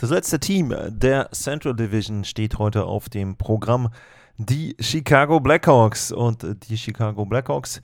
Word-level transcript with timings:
Das 0.00 0.08
letzte 0.08 0.40
Team 0.40 0.74
der 0.88 1.30
Central 1.32 1.76
Division 1.76 2.24
steht 2.24 2.58
heute 2.58 2.86
auf 2.86 3.10
dem 3.10 3.36
Programm, 3.36 3.90
die 4.38 4.74
Chicago 4.80 5.40
Blackhawks. 5.40 6.10
Und 6.10 6.46
die 6.70 6.78
Chicago 6.78 7.26
Blackhawks, 7.26 7.82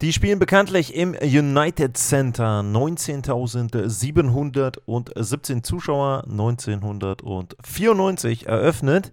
die 0.00 0.12
spielen 0.12 0.40
bekanntlich 0.40 0.96
im 0.96 1.14
United 1.14 1.96
Center. 1.96 2.62
19.717 2.62 5.62
Zuschauer, 5.62 6.24
1994 6.28 8.48
eröffnet 8.48 9.12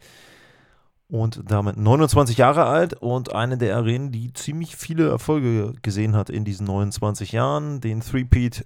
und 1.07 1.43
damit 1.45 1.77
29 1.77 2.37
Jahre 2.37 2.65
alt 2.65 2.95
und 2.95 3.31
eine 3.31 3.59
der 3.59 3.77
Arenen, 3.77 4.11
die 4.11 4.33
ziemlich 4.33 4.75
viele 4.75 5.07
Erfolge 5.07 5.73
gesehen 5.83 6.15
hat 6.15 6.31
in 6.31 6.45
diesen 6.45 6.65
29 6.65 7.31
Jahren. 7.31 7.79
Den 7.79 8.01
Three-Peat 8.01 8.65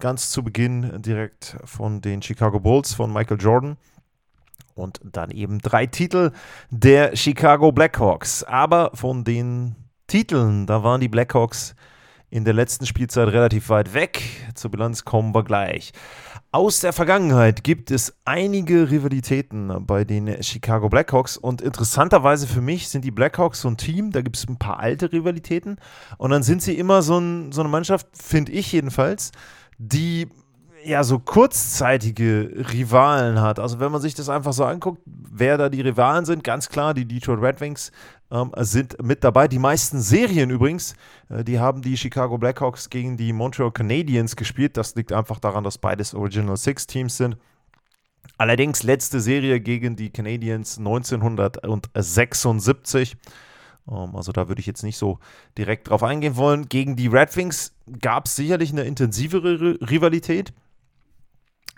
ganz 0.00 0.30
zu 0.30 0.42
Beginn 0.42 1.02
direkt 1.02 1.56
von 1.64 2.00
den 2.00 2.22
Chicago 2.22 2.60
Bulls 2.60 2.94
von 2.94 3.12
Michael 3.12 3.40
Jordan 3.40 3.76
und 4.74 5.00
dann 5.02 5.30
eben 5.30 5.58
drei 5.58 5.86
Titel 5.86 6.32
der 6.70 7.16
Chicago 7.16 7.72
Blackhawks. 7.72 8.44
Aber 8.44 8.92
von 8.94 9.24
den 9.24 9.74
Titeln, 10.06 10.66
da 10.66 10.82
waren 10.82 11.00
die 11.00 11.08
Blackhawks 11.08 11.74
in 12.30 12.44
der 12.44 12.54
letzten 12.54 12.86
Spielzeit 12.86 13.28
relativ 13.28 13.70
weit 13.70 13.94
weg. 13.94 14.22
Zur 14.54 14.70
Bilanz 14.70 15.04
kommen 15.04 15.34
wir 15.34 15.44
gleich. 15.44 15.92
Aus 16.50 16.80
der 16.80 16.92
Vergangenheit 16.92 17.64
gibt 17.64 17.90
es 17.90 18.14
einige 18.24 18.90
Rivalitäten 18.90 19.86
bei 19.86 20.04
den 20.04 20.42
Chicago 20.42 20.88
Blackhawks 20.88 21.36
und 21.36 21.60
interessanterweise 21.60 22.46
für 22.46 22.60
mich 22.60 22.88
sind 22.88 23.04
die 23.04 23.10
Blackhawks 23.10 23.62
so 23.62 23.68
ein 23.68 23.76
Team, 23.76 24.12
da 24.12 24.22
gibt 24.22 24.36
es 24.36 24.48
ein 24.48 24.58
paar 24.58 24.78
alte 24.78 25.12
Rivalitäten 25.12 25.76
und 26.16 26.30
dann 26.30 26.42
sind 26.42 26.62
sie 26.62 26.78
immer 26.78 27.02
so, 27.02 27.18
ein, 27.18 27.52
so 27.52 27.60
eine 27.60 27.68
Mannschaft, 27.68 28.06
finde 28.14 28.52
ich 28.52 28.72
jedenfalls, 28.72 29.32
die 29.78 30.28
ja 30.84 31.02
so 31.04 31.18
kurzzeitige 31.18 32.64
Rivalen 32.72 33.40
hat. 33.40 33.58
Also 33.58 33.80
wenn 33.80 33.90
man 33.90 34.00
sich 34.00 34.14
das 34.14 34.28
einfach 34.28 34.52
so 34.52 34.64
anguckt, 34.64 35.02
wer 35.06 35.58
da 35.58 35.68
die 35.68 35.80
Rivalen 35.80 36.24
sind, 36.24 36.44
ganz 36.44 36.68
klar 36.68 36.94
die 36.94 37.04
Detroit 37.04 37.42
Red 37.42 37.60
Wings 37.60 37.90
ähm, 38.30 38.52
sind 38.58 39.02
mit 39.02 39.24
dabei. 39.24 39.48
Die 39.48 39.58
meisten 39.58 40.00
Serien 40.00 40.50
übrigens, 40.50 40.94
äh, 41.28 41.42
die 41.44 41.58
haben 41.58 41.82
die 41.82 41.96
Chicago 41.96 42.38
Blackhawks 42.38 42.90
gegen 42.90 43.16
die 43.16 43.32
Montreal 43.32 43.72
Canadiens 43.72 44.36
gespielt. 44.36 44.76
Das 44.76 44.94
liegt 44.94 45.12
einfach 45.12 45.40
daran, 45.40 45.64
dass 45.64 45.78
beides 45.78 46.14
Original 46.14 46.56
Six 46.56 46.86
Teams 46.86 47.16
sind. 47.16 47.36
Allerdings 48.36 48.82
letzte 48.82 49.20
Serie 49.20 49.60
gegen 49.60 49.96
die 49.96 50.10
Canadiens 50.10 50.76
1976. 50.78 53.16
Ähm, 53.90 54.14
also 54.14 54.32
da 54.32 54.48
würde 54.48 54.60
ich 54.60 54.66
jetzt 54.66 54.82
nicht 54.82 54.98
so 54.98 55.18
direkt 55.56 55.88
drauf 55.88 56.02
eingehen 56.02 56.36
wollen. 56.36 56.68
Gegen 56.68 56.96
die 56.96 57.08
Red 57.08 57.36
Wings 57.36 57.74
gab 58.00 58.26
es 58.26 58.36
sicherlich 58.36 58.72
eine 58.72 58.82
intensivere 58.82 59.78
Rivalität 59.80 60.52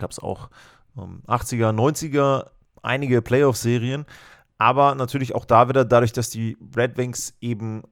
gab 0.01 0.11
es 0.11 0.19
auch 0.19 0.49
ähm, 0.97 1.21
80er, 1.27 1.71
90er 1.71 2.47
einige 2.81 3.21
Playoff-Serien. 3.21 4.05
Aber 4.57 4.95
natürlich 4.95 5.33
auch 5.33 5.45
da 5.45 5.69
wieder, 5.69 5.85
dadurch, 5.85 6.11
dass 6.11 6.29
die 6.29 6.57
Red 6.75 6.97
Wings 6.97 7.33
eben 7.39 7.83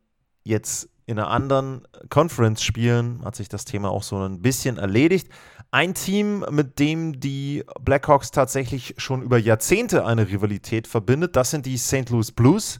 jetzt 0.44 0.90
in 1.06 1.18
einer 1.18 1.30
anderen 1.30 1.88
Conference 2.10 2.62
spielen, 2.62 3.24
hat 3.24 3.36
sich 3.36 3.50
das 3.50 3.66
Thema 3.66 3.90
auch 3.90 4.04
so 4.04 4.18
ein 4.18 4.42
bisschen 4.42 4.78
erledigt. 4.78 5.30
Ein 5.72 5.94
Team, 5.94 6.46
mit 6.52 6.78
dem 6.80 7.20
die 7.20 7.64
Blackhawks 7.82 8.32
tatsächlich 8.32 8.96
schon 8.98 9.24
über 9.24 9.38
Jahrzehnte 9.38 10.06
eine 10.06 10.28
Rivalität 10.28 10.88
verbindet, 10.88 11.36
das 11.36 11.52
sind 11.52 11.66
die 11.66 11.78
St. 11.78 12.10
Louis 12.10 12.32
Blues. 12.32 12.80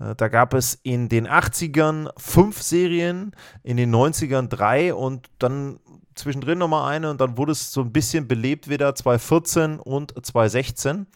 Äh, 0.00 0.14
da 0.16 0.28
gab 0.28 0.54
es 0.54 0.78
in 0.82 1.08
den 1.08 1.28
80ern 1.28 2.10
fünf 2.16 2.62
Serien, 2.62 3.32
in 3.62 3.76
den 3.76 3.94
90ern 3.94 4.48
drei 4.48 4.94
und 4.94 5.28
dann 5.38 5.80
zwischendrin 6.14 6.58
nochmal 6.58 6.92
eine 6.92 7.10
und 7.10 7.20
dann 7.20 7.36
wurde 7.36 7.52
es 7.52 7.72
so 7.72 7.80
ein 7.80 7.92
bisschen 7.92 8.26
belebt 8.26 8.68
wieder 8.68 8.94
2014 8.94 9.78
und 9.78 10.14
2016. 10.24 11.06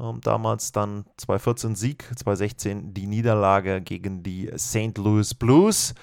Ähm, 0.00 0.20
damals 0.22 0.72
dann 0.72 1.04
2014 1.18 1.74
Sieg, 1.74 2.04
2016 2.16 2.94
die 2.94 3.06
Niederlage 3.06 3.80
gegen 3.80 4.22
die 4.22 4.50
St. 4.56 4.96
Louis 4.98 5.34
Blues. 5.34 5.94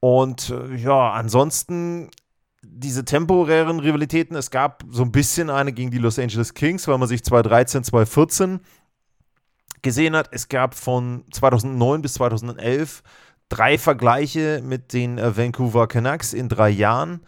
Und 0.00 0.50
äh, 0.50 0.74
ja, 0.76 1.12
ansonsten 1.12 2.10
diese 2.62 3.04
temporären 3.04 3.80
Rivalitäten. 3.80 4.36
Es 4.36 4.50
gab 4.50 4.84
so 4.88 5.02
ein 5.02 5.12
bisschen 5.12 5.50
eine 5.50 5.72
gegen 5.72 5.90
die 5.90 5.98
Los 5.98 6.18
Angeles 6.18 6.54
Kings, 6.54 6.86
weil 6.86 6.98
man 6.98 7.08
sich 7.08 7.24
2013, 7.24 7.84
2014 7.84 8.60
gesehen 9.82 10.16
hat. 10.16 10.28
Es 10.32 10.48
gab 10.48 10.74
von 10.74 11.24
2009 11.32 12.02
bis 12.02 12.14
2011 12.14 13.02
drei 13.48 13.76
Vergleiche 13.76 14.62
mit 14.64 14.92
den 14.92 15.18
äh, 15.18 15.36
Vancouver 15.36 15.86
Canucks 15.86 16.32
in 16.32 16.48
drei 16.48 16.70
Jahren. 16.70 17.20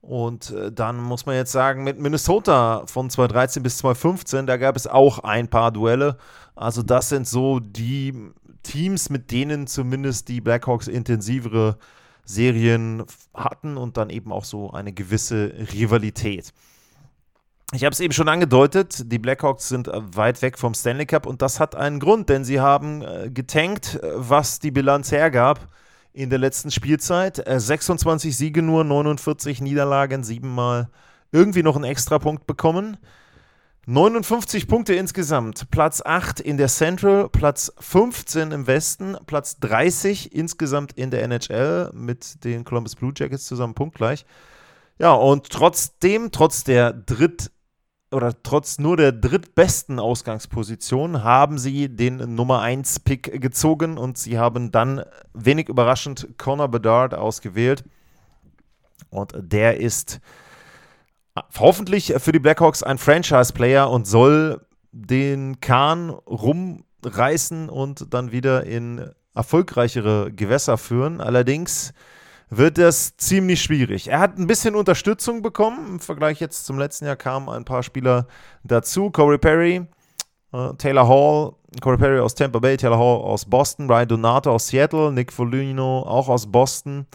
Und 0.00 0.50
äh, 0.50 0.70
dann 0.72 1.00
muss 1.00 1.24
man 1.26 1.36
jetzt 1.36 1.52
sagen, 1.52 1.84
mit 1.84 1.98
Minnesota 1.98 2.84
von 2.86 3.08
2013 3.08 3.62
bis 3.62 3.78
2015, 3.78 4.46
da 4.46 4.56
gab 4.56 4.76
es 4.76 4.86
auch 4.86 5.20
ein 5.20 5.48
paar 5.48 5.70
Duelle. 5.70 6.18
Also 6.54 6.82
das 6.82 7.08
sind 7.08 7.26
so 7.26 7.60
die 7.60 8.32
Teams, 8.62 9.10
mit 9.10 9.30
denen 9.30 9.66
zumindest 9.66 10.28
die 10.28 10.40
Blackhawks 10.40 10.88
intensivere 10.88 11.78
Serien 12.24 13.04
hatten 13.32 13.76
und 13.76 13.96
dann 13.96 14.10
eben 14.10 14.32
auch 14.32 14.44
so 14.44 14.72
eine 14.72 14.92
gewisse 14.92 15.54
Rivalität. 15.72 16.52
Ich 17.74 17.82
habe 17.84 17.92
es 17.92 17.98
eben 17.98 18.12
schon 18.12 18.28
angedeutet, 18.28 19.10
die 19.10 19.18
Blackhawks 19.18 19.68
sind 19.68 19.90
weit 19.92 20.42
weg 20.42 20.58
vom 20.58 20.74
Stanley 20.74 21.06
Cup 21.06 21.26
und 21.26 21.42
das 21.42 21.58
hat 21.58 21.74
einen 21.74 21.98
Grund, 21.98 22.28
denn 22.28 22.44
sie 22.44 22.60
haben 22.60 23.02
äh, 23.02 23.30
getankt, 23.30 23.98
was 24.14 24.60
die 24.60 24.70
Bilanz 24.70 25.10
hergab 25.10 25.66
in 26.12 26.30
der 26.30 26.38
letzten 26.38 26.70
Spielzeit. 26.70 27.42
26 27.44 28.30
äh, 28.30 28.32
Siege 28.32 28.62
nur, 28.62 28.84
49 28.84 29.60
Niederlagen, 29.60 30.22
siebenmal 30.22 30.88
irgendwie 31.32 31.64
noch 31.64 31.74
einen 31.74 31.84
Extrapunkt 31.84 32.46
bekommen. 32.46 32.96
59 33.86 34.68
Punkte 34.68 34.94
insgesamt. 34.94 35.68
Platz 35.72 36.00
8 36.00 36.38
in 36.38 36.56
der 36.56 36.68
Central, 36.68 37.28
Platz 37.28 37.72
15 37.80 38.52
im 38.52 38.68
Westen, 38.68 39.16
Platz 39.26 39.58
30 39.58 40.32
insgesamt 40.32 40.92
in 40.92 41.10
der 41.10 41.24
NHL 41.24 41.90
mit 41.92 42.44
den 42.44 42.64
Columbus 42.64 42.94
Blue 42.94 43.12
Jackets 43.14 43.46
zusammen 43.46 43.74
punktgleich. 43.74 44.24
Ja, 44.98 45.12
und 45.12 45.50
trotzdem, 45.50 46.30
trotz 46.30 46.62
der 46.62 46.92
dritt 46.92 47.50
oder 48.14 48.42
trotz 48.42 48.78
nur 48.78 48.96
der 48.96 49.12
drittbesten 49.12 49.98
Ausgangsposition 49.98 51.22
haben 51.24 51.58
sie 51.58 51.88
den 51.88 52.34
Nummer 52.34 52.60
1 52.60 53.00
Pick 53.00 53.40
gezogen 53.40 53.98
und 53.98 54.16
sie 54.16 54.38
haben 54.38 54.70
dann 54.70 55.02
wenig 55.32 55.68
überraschend 55.68 56.28
Connor 56.38 56.68
Bedard 56.68 57.14
ausgewählt. 57.14 57.84
Und 59.10 59.34
der 59.36 59.80
ist 59.80 60.20
hoffentlich 61.58 62.14
für 62.18 62.32
die 62.32 62.38
Blackhawks 62.38 62.82
ein 62.82 62.98
Franchise-Player 62.98 63.90
und 63.90 64.06
soll 64.06 64.64
den 64.92 65.60
Kahn 65.60 66.10
rumreißen 66.10 67.68
und 67.68 68.14
dann 68.14 68.32
wieder 68.32 68.64
in 68.64 69.10
erfolgreichere 69.34 70.32
Gewässer 70.32 70.78
führen. 70.78 71.20
Allerdings 71.20 71.92
wird 72.50 72.78
das 72.78 73.16
ziemlich 73.16 73.62
schwierig. 73.62 74.08
Er 74.08 74.20
hat 74.20 74.38
ein 74.38 74.46
bisschen 74.46 74.74
Unterstützung 74.74 75.42
bekommen. 75.42 75.86
Im 75.88 76.00
Vergleich 76.00 76.40
jetzt 76.40 76.66
zum 76.66 76.78
letzten 76.78 77.06
Jahr 77.06 77.16
kamen 77.16 77.48
ein 77.48 77.64
paar 77.64 77.82
Spieler 77.82 78.26
dazu. 78.62 79.10
Corey 79.10 79.38
Perry, 79.38 79.86
äh, 80.52 80.72
Taylor 80.78 81.08
Hall, 81.08 81.54
Corey 81.80 81.98
Perry 81.98 82.20
aus 82.20 82.34
Tampa 82.34 82.58
Bay, 82.58 82.76
Taylor 82.76 82.98
Hall 82.98 83.22
aus 83.22 83.44
Boston, 83.44 83.90
Ryan 83.90 84.08
Donato 84.08 84.52
aus 84.52 84.68
Seattle, 84.68 85.12
Nick 85.12 85.32
Foligno 85.32 86.02
auch 86.02 86.28
aus 86.28 86.50
Boston. 86.50 87.06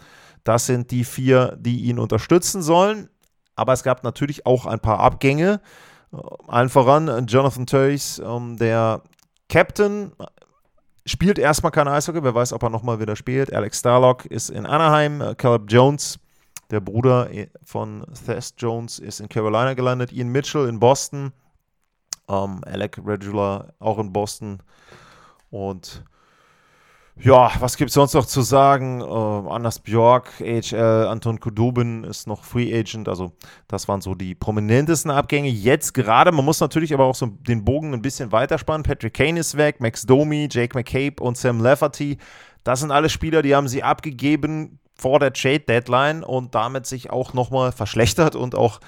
Das 0.43 0.65
sind 0.65 0.91
die 0.91 1.03
vier, 1.03 1.57
die 1.59 1.81
ihn 1.81 1.99
unterstützen 1.99 2.61
sollen. 2.61 3.09
Aber 3.55 3.73
es 3.73 3.83
gab 3.83 4.03
natürlich 4.03 4.45
auch 4.45 4.65
ein 4.65 4.79
paar 4.79 4.99
Abgänge. 4.99 5.61
Äh, 6.11 6.17
allen 6.47 6.69
voran 6.69 7.27
Jonathan 7.27 7.65
Toews, 7.65 8.19
ähm, 8.19 8.57
der 8.57 9.03
Captain 9.47 10.11
spielt 11.09 11.39
erstmal 11.39 11.71
kein 11.71 11.87
Eishockey, 11.87 12.23
wer 12.23 12.35
weiß, 12.35 12.53
ob 12.53 12.63
er 12.63 12.69
nochmal 12.69 12.99
wieder 12.99 13.15
spielt. 13.15 13.53
Alex 13.53 13.79
Starlock 13.79 14.25
ist 14.25 14.49
in 14.49 14.65
Anaheim, 14.65 15.21
äh, 15.21 15.35
Caleb 15.35 15.65
Jones, 15.67 16.19
der 16.69 16.79
Bruder 16.79 17.31
äh, 17.31 17.47
von 17.63 18.05
Thess 18.25 18.53
Jones, 18.57 18.99
ist 18.99 19.19
in 19.19 19.29
Carolina 19.29 19.73
gelandet, 19.73 20.11
Ian 20.11 20.29
Mitchell 20.29 20.67
in 20.67 20.79
Boston, 20.79 21.31
ähm, 22.27 22.61
Alec 22.65 23.01
Regula 23.03 23.73
auch 23.79 23.97
in 23.97 24.13
Boston 24.13 24.59
und 25.49 26.03
Ja, 27.21 27.51
was 27.59 27.75
gibt 27.75 27.89
es 27.89 27.95
sonst 27.95 28.13
noch 28.13 28.25
zu 28.25 28.41
sagen? 28.41 29.01
Äh, 29.01 29.03
Anders 29.03 29.79
Björk, 29.79 30.31
AHL, 30.39 31.07
Anton 31.07 31.41
Kudubin 31.41 32.05
ist 32.05 32.27
noch 32.27 32.45
Free 32.45 32.73
Agent. 32.73 33.09
Also, 33.09 33.33
das 33.67 33.89
waren 33.89 33.99
so 33.99 34.15
die 34.15 34.35
prominentesten 34.35 35.11
Abgänge. 35.11 35.49
Jetzt 35.49 35.93
gerade, 35.93 36.31
man 36.31 36.45
muss 36.45 36.61
natürlich 36.61 36.93
aber 36.93 37.03
auch 37.03 37.15
so 37.15 37.25
den 37.25 37.65
Bogen 37.65 37.93
ein 37.93 38.01
bisschen 38.01 38.31
weiterspannen. 38.31 38.83
Patrick 38.83 39.15
Kane 39.15 39.37
ist 39.37 39.57
weg, 39.57 39.81
Max 39.81 40.05
Domi, 40.05 40.47
Jake 40.49 40.77
McCabe 40.77 41.21
und 41.21 41.37
Sam 41.37 41.59
Lafferty. 41.59 42.19
Das 42.63 42.79
sind 42.79 42.91
alle 42.91 43.09
Spieler, 43.09 43.41
die 43.41 43.53
haben 43.53 43.67
sie 43.67 43.83
abgegeben 43.83 44.79
vor 44.95 45.19
der 45.19 45.33
Trade 45.33 45.59
Deadline 45.59 46.23
und 46.23 46.55
damit 46.55 46.85
sich 46.85 47.09
auch 47.09 47.33
nochmal 47.33 47.73
verschlechtert 47.73 48.37
und 48.37 48.55
auch 48.55 48.79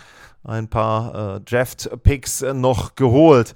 ein 0.45 0.69
paar 0.69 1.35
äh, 1.35 1.41
Draft-Picks 1.41 2.45
noch 2.53 2.95
geholt. 2.95 3.55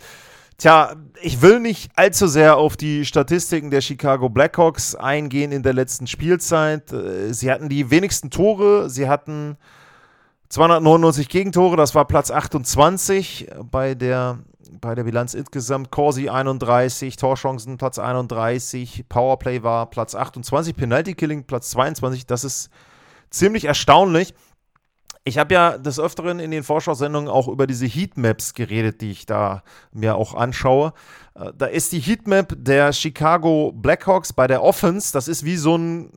Tja, 0.57 0.95
ich 1.21 1.41
will 1.41 1.59
nicht 1.59 1.91
allzu 1.95 2.27
sehr 2.27 2.55
auf 2.55 2.77
die 2.77 3.03
Statistiken 3.03 3.71
der 3.71 3.81
Chicago 3.81 4.29
Blackhawks 4.29 4.95
eingehen 4.95 5.51
in 5.51 5.63
der 5.63 5.73
letzten 5.73 6.07
Spielzeit. 6.07 6.93
Äh, 6.93 7.33
sie 7.33 7.51
hatten 7.51 7.67
die 7.67 7.91
wenigsten 7.91 8.29
Tore, 8.29 8.89
sie 8.89 9.09
hatten 9.09 9.57
299 10.49 11.27
Gegentore, 11.27 11.75
das 11.75 11.93
war 11.93 12.05
Platz 12.05 12.31
28 12.31 13.49
bei 13.69 13.95
der, 13.95 14.39
bei 14.79 14.95
der 14.95 15.03
Bilanz 15.03 15.33
insgesamt. 15.33 15.91
Corsi 15.91 16.29
31, 16.29 17.17
Torchancen 17.17 17.77
Platz 17.77 17.99
31, 17.99 19.05
Powerplay 19.09 19.61
war 19.61 19.89
Platz 19.89 20.15
28, 20.15 20.73
Penalty 20.73 21.15
Killing 21.15 21.43
Platz 21.43 21.71
22. 21.71 22.25
Das 22.25 22.45
ist 22.45 22.69
ziemlich 23.29 23.65
erstaunlich. 23.65 24.33
Ich 25.27 25.39
habe 25.39 25.55
ja 25.55 25.79
des 25.79 25.99
Öfteren 25.99 26.39
in 26.39 26.51
den 26.51 26.63
Vorschau-Sendungen 26.63 27.29
auch 27.29 27.47
über 27.47 27.65
diese 27.65 27.87
Heatmaps 27.87 28.53
geredet, 28.53 29.01
die 29.01 29.09
ich 29.09 29.25
da 29.25 29.63
mir 29.91 30.17
auch 30.17 30.35
anschaue. 30.35 30.93
Äh, 31.33 31.51
da 31.57 31.65
ist 31.65 31.91
die 31.93 31.99
Heatmap 31.99 32.53
der 32.55 32.93
Chicago 32.93 33.71
Blackhawks 33.73 34.33
bei 34.33 34.45
der 34.45 34.61
Offense. 34.61 35.11
Das 35.11 35.27
ist 35.27 35.43
wie 35.43 35.57
so 35.57 35.79
ein, 35.79 36.11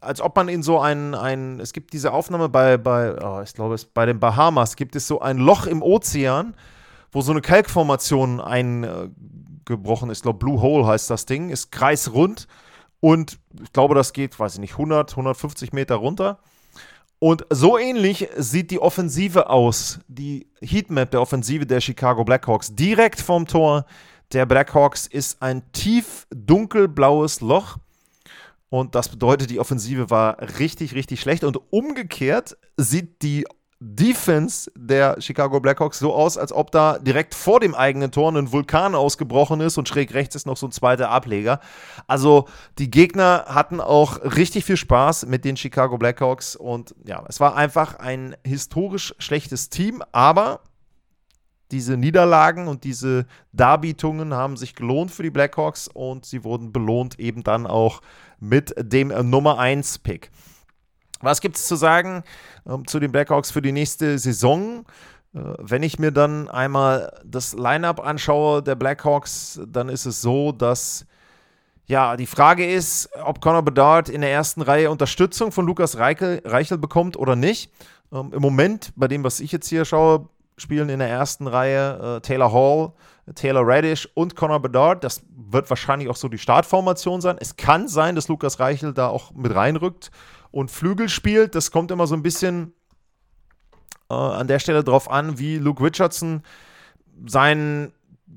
als 0.00 0.20
ob 0.20 0.36
man 0.36 0.48
in 0.48 0.62
so 0.62 0.78
ein, 0.78 1.16
ein 1.16 1.58
es 1.58 1.72
gibt 1.72 1.92
diese 1.92 2.12
Aufnahme 2.12 2.48
bei, 2.48 2.76
bei 2.76 3.20
oh, 3.20 3.42
ich 3.42 3.54
glaube, 3.54 3.74
es 3.74 3.86
bei 3.86 4.06
den 4.06 4.20
Bahamas 4.20 4.76
gibt 4.76 4.94
es 4.94 5.08
so 5.08 5.20
ein 5.20 5.38
Loch 5.38 5.66
im 5.66 5.82
Ozean, 5.82 6.54
wo 7.10 7.22
so 7.22 7.32
eine 7.32 7.40
Kalkformation 7.40 8.40
eingebrochen 8.40 10.10
ist. 10.10 10.18
Ich 10.18 10.22
glaube, 10.22 10.38
Blue 10.38 10.60
Hole 10.60 10.86
heißt 10.86 11.10
das 11.10 11.26
Ding, 11.26 11.50
ist 11.50 11.72
kreisrund 11.72 12.46
und 13.00 13.40
ich 13.60 13.72
glaube, 13.72 13.96
das 13.96 14.12
geht, 14.12 14.38
weiß 14.38 14.54
ich 14.54 14.60
nicht, 14.60 14.74
100, 14.74 15.10
150 15.10 15.72
Meter 15.72 15.96
runter. 15.96 16.38
Und 17.24 17.46
so 17.48 17.78
ähnlich 17.78 18.28
sieht 18.36 18.70
die 18.70 18.78
Offensive 18.78 19.48
aus, 19.48 19.98
die 20.08 20.46
Heatmap 20.60 21.10
der 21.10 21.22
Offensive 21.22 21.64
der 21.64 21.80
Chicago 21.80 22.22
Blackhawks. 22.22 22.74
Direkt 22.74 23.18
vom 23.18 23.46
Tor 23.46 23.86
der 24.34 24.44
Blackhawks 24.44 25.06
ist 25.06 25.40
ein 25.40 25.62
tief 25.72 26.26
dunkelblaues 26.28 27.40
Loch. 27.40 27.78
Und 28.68 28.94
das 28.94 29.08
bedeutet, 29.08 29.48
die 29.48 29.58
Offensive 29.58 30.10
war 30.10 30.36
richtig, 30.58 30.94
richtig 30.94 31.22
schlecht. 31.22 31.44
Und 31.44 31.58
umgekehrt 31.72 32.58
sieht 32.76 33.22
die 33.22 33.46
Defense 33.86 34.72
der 34.74 35.20
Chicago 35.20 35.60
Blackhawks 35.60 35.98
so 35.98 36.14
aus, 36.14 36.38
als 36.38 36.52
ob 36.52 36.70
da 36.70 36.98
direkt 36.98 37.34
vor 37.34 37.60
dem 37.60 37.74
eigenen 37.74 38.10
Tor 38.10 38.32
ein 38.32 38.50
Vulkan 38.50 38.94
ausgebrochen 38.94 39.60
ist 39.60 39.76
und 39.76 39.88
schräg 39.88 40.14
rechts 40.14 40.34
ist 40.34 40.46
noch 40.46 40.56
so 40.56 40.66
ein 40.66 40.72
zweiter 40.72 41.10
Ableger. 41.10 41.60
Also 42.06 42.48
die 42.78 42.90
Gegner 42.90 43.44
hatten 43.46 43.82
auch 43.82 44.22
richtig 44.22 44.64
viel 44.64 44.78
Spaß 44.78 45.26
mit 45.26 45.44
den 45.44 45.58
Chicago 45.58 45.98
Blackhawks 45.98 46.56
und 46.56 46.94
ja, 47.04 47.22
es 47.28 47.40
war 47.40 47.56
einfach 47.56 47.98
ein 47.98 48.34
historisch 48.42 49.14
schlechtes 49.18 49.68
Team, 49.68 50.02
aber 50.12 50.60
diese 51.70 51.98
Niederlagen 51.98 52.68
und 52.68 52.84
diese 52.84 53.26
Darbietungen 53.52 54.32
haben 54.32 54.56
sich 54.56 54.74
gelohnt 54.74 55.10
für 55.10 55.22
die 55.22 55.30
Blackhawks 55.30 55.88
und 55.88 56.24
sie 56.24 56.42
wurden 56.42 56.72
belohnt 56.72 57.18
eben 57.18 57.42
dann 57.42 57.66
auch 57.66 58.00
mit 58.40 58.74
dem 58.78 59.08
Nummer 59.28 59.58
1 59.58 59.98
Pick. 59.98 60.30
Was 61.24 61.40
gibt 61.40 61.56
es 61.56 61.66
zu 61.66 61.76
sagen 61.76 62.22
ähm, 62.68 62.86
zu 62.86 63.00
den 63.00 63.12
Blackhawks 63.12 63.50
für 63.50 63.62
die 63.62 63.72
nächste 63.72 64.18
Saison? 64.18 64.84
Äh, 65.34 65.40
wenn 65.58 65.82
ich 65.82 65.98
mir 65.98 66.10
dann 66.10 66.48
einmal 66.48 67.20
das 67.24 67.54
Lineup 67.54 68.00
anschaue 68.00 68.62
der 68.62 68.74
Blackhawks, 68.74 69.60
dann 69.66 69.88
ist 69.88 70.06
es 70.06 70.20
so, 70.20 70.52
dass 70.52 71.06
ja, 71.86 72.16
die 72.16 72.26
Frage 72.26 72.70
ist, 72.70 73.10
ob 73.24 73.42
Connor 73.42 73.62
Bedard 73.62 74.08
in 74.08 74.22
der 74.22 74.32
ersten 74.32 74.62
Reihe 74.62 74.90
Unterstützung 74.90 75.52
von 75.52 75.66
Lukas 75.66 75.98
Reichel, 75.98 76.40
Reichel 76.44 76.78
bekommt 76.78 77.16
oder 77.16 77.36
nicht. 77.36 77.70
Ähm, 78.12 78.32
Im 78.32 78.40
Moment, 78.40 78.92
bei 78.96 79.08
dem, 79.08 79.22
was 79.22 79.40
ich 79.40 79.52
jetzt 79.52 79.68
hier 79.68 79.84
schaue, 79.84 80.28
spielen 80.56 80.88
in 80.88 81.00
der 81.00 81.08
ersten 81.08 81.46
Reihe 81.46 82.16
äh, 82.16 82.20
Taylor 82.20 82.52
Hall, 82.52 82.92
Taylor 83.34 83.62
Radish 83.64 84.08
und 84.14 84.36
Connor 84.36 84.60
Bedard. 84.60 85.04
Das 85.04 85.22
wird 85.36 85.68
wahrscheinlich 85.68 86.08
auch 86.08 86.16
so 86.16 86.28
die 86.28 86.38
Startformation 86.38 87.20
sein. 87.20 87.36
Es 87.40 87.56
kann 87.56 87.88
sein, 87.88 88.14
dass 88.14 88.28
Lukas 88.28 88.60
Reichel 88.60 88.94
da 88.94 89.08
auch 89.08 89.32
mit 89.32 89.54
reinrückt 89.54 90.10
und 90.54 90.70
Flügel 90.70 91.08
spielt. 91.08 91.54
Das 91.54 91.70
kommt 91.72 91.90
immer 91.90 92.06
so 92.06 92.14
ein 92.14 92.22
bisschen 92.22 92.72
äh, 94.08 94.14
an 94.14 94.46
der 94.46 94.60
Stelle 94.60 94.84
drauf 94.84 95.10
an, 95.10 95.38
wie 95.38 95.58
Luke 95.58 95.82
Richardson 95.82 96.42
seinen 97.26 97.92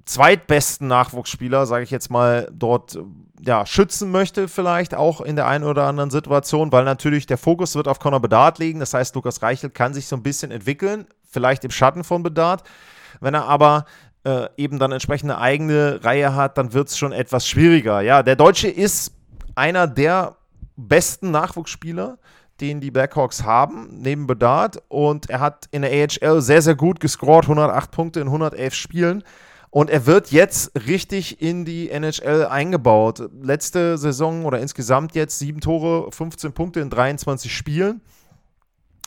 zweitbesten 0.06 0.88
Nachwuchsspieler, 0.88 1.66
sage 1.66 1.84
ich 1.84 1.92
jetzt 1.92 2.10
mal, 2.10 2.50
dort 2.52 2.98
ja, 3.40 3.66
schützen 3.66 4.10
möchte, 4.10 4.48
vielleicht 4.48 4.96
auch 4.96 5.22
in 5.22 5.36
der 5.36 5.48
einen 5.48 5.64
oder 5.64 5.86
anderen 5.86 6.10
Situation, 6.10 6.72
weil 6.72 6.86
natürlich 6.86 7.28
der 7.28 7.38
Fokus 7.38 7.75
wird 7.75 7.88
auf 7.88 8.00
Conor 8.00 8.20
Bedard 8.20 8.58
liegen. 8.58 8.80
Das 8.80 8.94
heißt, 8.94 9.13
Lukas 9.13 9.44
Reichel 9.44 9.70
kann 9.70 9.94
sich 9.94 10.08
so 10.08 10.16
ein 10.16 10.24
bisschen 10.24 10.50
entwickeln, 10.50 11.06
vielleicht 11.30 11.63
im 11.66 11.72
Schatten 11.72 12.04
von 12.04 12.24
Bedard. 12.24 12.63
Wenn 13.20 13.36
er 13.36 13.46
aber 13.46 13.86
äh, 14.24 14.48
eben 14.58 14.80
dann 14.80 14.92
entsprechend 14.92 15.30
eine 15.30 15.40
eigene 15.40 16.04
Reihe 16.04 16.34
hat, 16.34 16.58
dann 16.58 16.74
wird 16.74 16.90
es 16.90 16.98
schon 16.98 17.12
etwas 17.12 17.48
schwieriger. 17.48 18.02
Ja, 18.02 18.24
der 18.24 18.36
Deutsche 18.36 18.70
ist 18.70 19.12
einer 19.56 19.88
der 19.88 20.38
besten 20.77 21.31
Nachwuchsspieler, 21.31 22.18
den 22.62 22.79
die 22.79 22.91
Blackhawks 22.91 23.44
haben, 23.44 23.89
neben 23.91 24.27
Bedard. 24.27 24.81
Und 24.88 25.29
er 25.29 25.39
hat 25.39 25.68
in 25.71 25.81
der 25.81 25.91
AHL 25.91 26.41
sehr, 26.41 26.62
sehr 26.62 26.75
gut 26.75 27.00
gescored, 27.00 27.45
108 27.45 27.91
Punkte 27.91 28.19
in 28.19 28.27
111 28.27 28.74
Spielen. 28.74 29.24
Und 29.69 29.89
er 29.89 30.06
wird 30.06 30.31
jetzt 30.31 30.71
richtig 30.88 31.41
in 31.41 31.65
die 31.65 31.89
NHL 31.89 32.45
eingebaut. 32.45 33.29
Letzte 33.41 33.97
Saison 33.97 34.45
oder 34.45 34.59
insgesamt 34.59 35.13
jetzt 35.13 35.39
sieben 35.39 35.59
Tore, 35.59 36.12
15 36.12 36.53
Punkte 36.53 36.79
in 36.79 36.89
23 36.89 37.56
Spielen. 37.56 38.01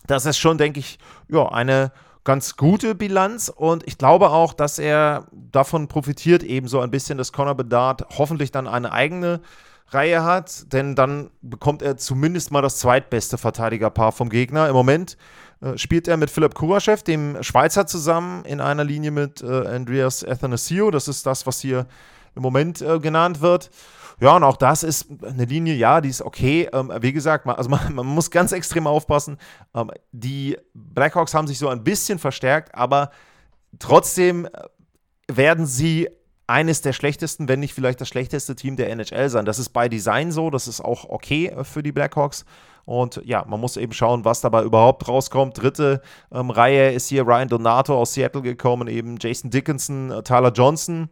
Das 0.07 0.27
ist 0.27 0.39
schon, 0.39 0.59
denke 0.59 0.81
ich, 0.81 0.99
ja, 1.29 1.49
eine 1.49 1.93
ganz 2.25 2.57
gute 2.57 2.95
Bilanz 2.95 3.51
und 3.55 3.87
ich 3.87 3.97
glaube 3.97 4.31
auch, 4.31 4.53
dass 4.53 4.79
er 4.79 5.27
davon 5.33 5.89
profitiert, 5.89 6.43
ebenso 6.43 6.81
ein 6.81 6.91
bisschen, 6.91 7.17
dass 7.17 7.33
Conor 7.33 7.55
Bedard 7.55 8.05
hoffentlich 8.19 8.51
dann 8.51 8.67
eine 8.67 8.93
eigene 8.93 9.41
Reihe 9.93 10.25
hat, 10.25 10.73
denn 10.73 10.95
dann 10.95 11.31
bekommt 11.43 11.83
er 11.83 11.97
zumindest 11.97 12.51
mal 12.51 12.63
das 12.63 12.79
zweitbeste 12.79 13.39
Verteidigerpaar 13.39 14.13
vom 14.13 14.29
Gegner. 14.29 14.69
Im 14.69 14.75
Moment 14.75 15.17
äh, 15.61 15.77
spielt 15.77 16.09
er 16.09 16.17
mit 16.17 16.31
Philipp 16.31 16.55
Kuraschew, 16.55 16.97
dem 17.07 17.43
Schweizer, 17.43 17.87
zusammen 17.87 18.45
in 18.45 18.61
einer 18.61 18.85
Linie 18.85 19.11
mit 19.11 19.43
äh, 19.43 19.67
Andreas 19.67 20.25
Athanasio. 20.25 20.91
Das 20.91 21.09
ist 21.09 21.27
das, 21.27 21.47
was 21.47 21.61
hier 21.61 21.87
im 22.35 22.43
Moment 22.43 22.81
äh, 22.81 22.99
genannt 23.01 23.41
wird. 23.41 23.71
Ja, 24.21 24.37
und 24.37 24.45
auch 24.45 24.59
das 24.59 24.83
ist 24.83 25.07
eine 25.23 25.47
Linie, 25.47 25.75
ja, 25.75 26.01
die 26.01 26.11
ist 26.11 26.23
okay. 26.23 26.69
Ähm, 26.73 26.93
wie 27.01 27.13
gesagt, 27.13 27.47
man, 27.47 27.57
also 27.57 27.71
man, 27.71 27.95
man, 27.95 28.07
muss 28.07 28.31
ganz 28.31 28.53
extrem 28.53 28.87
aufpassen. 28.87 29.39
Ähm, 29.75 29.91
die 30.13 30.57
Blackhawks 30.75 31.35
haben 31.35 31.47
sich 31.47 31.59
so 31.59 31.69
ein 31.69 31.83
bisschen 31.83 32.19
verstärkt, 32.19 32.75
aber 32.75 33.11
trotzdem 33.79 34.47
äh, 34.47 34.51
werden 35.33 35.67
sie 35.67 36.09
eines 36.51 36.83
der 36.83 36.93
schlechtesten, 36.93 37.49
wenn 37.49 37.61
nicht 37.61 37.75
vielleicht 37.75 38.01
das 38.01 38.09
schlechteste 38.09 38.57
Team 38.57 38.77
der 38.77 38.91
NHL 38.91 39.31
sein. 39.31 39.45
Das 39.45 39.59
ist 39.59 39.71
bei 39.71 39.89
Design 39.89 40.33
so, 40.33 40.51
das 40.51 40.67
ist 40.67 40.81
auch 40.81 41.09
okay 41.09 41.47
äh, 41.47 41.65
für 41.65 41.83
die 41.83 41.93
Blackhawks. 41.93 42.45
Und 42.85 43.23
ja, 43.25 43.45
man 43.47 43.61
muss 43.61 43.77
eben 43.77 43.93
schauen, 43.93 44.25
was 44.25 44.41
dabei 44.41 44.65
überhaupt 44.65 45.07
rauskommt. 45.07 45.63
Dritte 45.63 46.03
ähm, 46.33 46.51
Reihe 46.51 46.91
ist 46.93 47.09
hier 47.09 47.25
Ryan 47.25 47.49
Donato 47.49 47.97
aus 47.97 48.15
Seattle 48.15 48.43
gekommen, 48.43 48.89
eben 48.89 49.17
Jason 49.21 49.51
Dickinson, 49.51 50.11
äh, 50.11 50.23
Tyler 50.23 50.51
Johnson. 50.51 51.09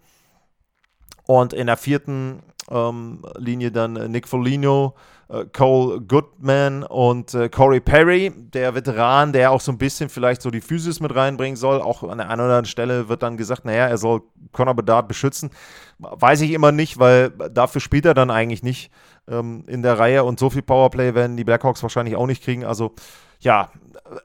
Und 1.27 1.53
in 1.53 1.67
der 1.67 1.77
vierten 1.77 2.43
ähm, 2.71 3.25
Linie 3.37 3.71
dann 3.71 3.97
äh, 3.97 4.09
Nick 4.09 4.29
Foligno, 4.29 4.95
äh, 5.29 5.45
Cole 5.47 6.01
Goodman 6.01 6.83
und 6.85 7.35
äh, 7.35 7.49
Corey 7.49 7.81
Perry, 7.81 8.33
der 8.37 8.75
Veteran, 8.75 9.33
der 9.33 9.51
auch 9.53 9.61
so 9.61 9.73
ein 9.73 9.79
bisschen 9.79 10.09
vielleicht 10.09 10.43
so 10.43 10.51
die 10.51 10.61
Physis 10.61 11.01
mit 11.01 11.15
reinbringen 11.15 11.57
soll. 11.57 11.81
Auch 11.81 12.03
an 12.03 12.19
der 12.19 12.29
einen 12.29 12.41
oder 12.41 12.51
anderen 12.51 12.65
Stelle 12.67 13.09
wird 13.09 13.23
dann 13.23 13.37
gesagt, 13.37 13.65
naja, 13.65 13.87
er 13.87 13.99
soll 13.99 14.23
Conor 14.53 14.75
Bedard 14.75 15.09
beschützen. 15.09 15.51
Weiß 15.99 16.41
ich 16.41 16.53
immer 16.53 16.73
nicht, 16.73 16.99
weil 16.99 17.31
dafür 17.31 17.81
spielt 17.81 18.07
er 18.07 18.15
dann 18.15 18.31
eigentlich 18.31 18.63
nicht 18.63 18.91
ähm, 19.29 19.65
in 19.67 19.83
der 19.83 19.99
Reihe 19.99 20.25
und 20.25 20.39
so 20.39 20.51
viel 20.51 20.63
Powerplay 20.63 21.15
werden 21.15 21.37
die 21.37 21.45
Blackhawks 21.45 21.83
wahrscheinlich 21.83 22.17
auch 22.17 22.27
nicht 22.27 22.43
kriegen. 22.43 22.65
Also 22.65 22.95
ja, 23.41 23.71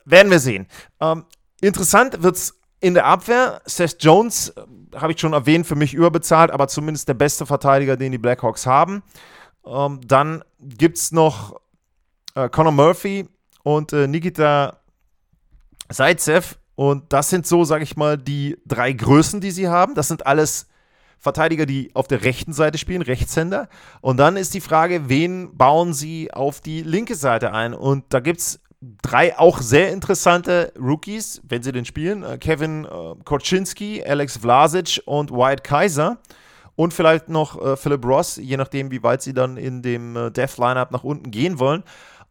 werden 0.06 0.32
wir 0.32 0.40
sehen. 0.40 0.68
Ähm, 1.00 1.26
interessant 1.62 2.24
wird 2.24 2.36
es 2.36 2.60
in 2.84 2.94
der 2.96 3.06
Abwehr. 3.06 3.62
Seth 3.66 4.04
Jones, 4.04 4.50
äh, 4.50 4.62
habe 4.98 5.14
ich 5.14 5.20
schon 5.20 5.32
erwähnt, 5.32 5.66
für 5.66 5.76
mich 5.76 5.94
überbezahlt, 5.94 6.52
aber 6.52 6.68
zumindest 6.68 7.08
der 7.08 7.14
beste 7.14 7.46
Verteidiger, 7.46 7.96
den 7.96 8.12
die 8.12 8.18
Blackhawks 8.18 8.66
haben. 8.66 9.04
Ähm, 9.66 10.02
dann 10.06 10.44
gibt 10.60 10.98
es 10.98 11.14
noch 11.14 11.62
äh, 12.36 12.50
Conor 12.50 12.74
Murphy 12.74 13.30
und 13.64 13.94
äh, 13.94 14.08
Nikita 14.08 14.80
Zaitsev. 15.90 16.58
Und 16.76 17.14
das 17.14 17.30
sind 17.30 17.48
so, 17.48 17.64
sage 17.64 17.84
ich 17.84 17.96
mal, 17.96 18.18
die 18.18 18.58
drei 18.66 18.92
Größen, 18.92 19.40
die 19.40 19.52
sie 19.52 19.70
haben. 19.70 19.96
Das 19.96 20.10
sind 20.10 20.26
alles 20.26 20.68
Verteidiger, 21.20 21.66
die 21.66 21.90
auf 21.94 22.10
der 22.10 22.24
rechten 22.24 22.52
Seite 22.52 22.78
spielen, 22.78 23.02
Rechtshänder. 23.02 23.70
Und 24.02 24.18
dann 24.18 24.36
ist 24.36 24.54
die 24.54 24.60
Frage, 24.60 25.08
wen 25.08 25.56
bauen 25.56 25.94
sie 25.94 26.34
auf 26.34 26.60
die 26.60 26.82
linke 26.82 27.16
Seite 27.16 27.54
ein? 27.54 27.74
Und 27.74 28.06
da 28.10 28.20
gibt 28.20 28.42
es 28.42 28.60
drei 29.02 29.38
auch 29.38 29.62
sehr 29.62 29.92
interessante 29.92 30.74
Rookies, 30.80 31.42
wenn 31.48 31.64
sie 31.64 31.72
denn 31.72 31.86
spielen. 31.86 32.24
Äh, 32.24 32.38
Kevin 32.38 32.86
äh, 32.86 32.90
Korczynski, 33.24 34.04
Alex 34.04 34.38
Vlasic 34.38 35.02
und 35.06 35.32
Wyatt 35.32 35.64
Kaiser. 35.64 36.18
Und 36.76 36.94
vielleicht 36.94 37.30
noch 37.30 37.62
äh, 37.62 37.78
Philip 37.78 38.04
Ross, 38.04 38.38
je 38.38 38.58
nachdem, 38.58 38.90
wie 38.90 39.04
weit 39.04 39.22
sie 39.22 39.34
dann 39.34 39.58
in 39.58 39.82
dem 39.84 40.16
äh, 40.16 40.32
Death-Lineup 40.32 40.92
nach 40.92 41.04
unten 41.04 41.30
gehen 41.30 41.60
wollen. 41.60 41.84